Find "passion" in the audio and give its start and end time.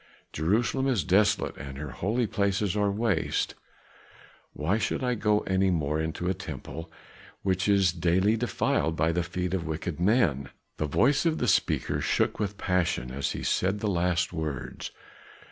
12.57-13.11